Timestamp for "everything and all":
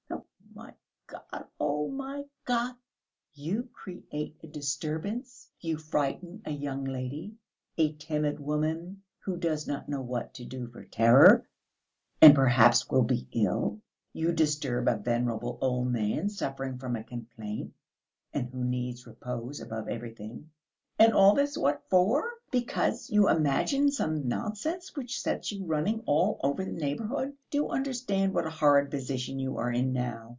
19.89-21.33